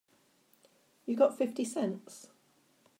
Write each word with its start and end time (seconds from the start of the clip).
You 1.05 1.15
got 1.15 1.37
fifty 1.37 1.63
cents? 1.63 2.31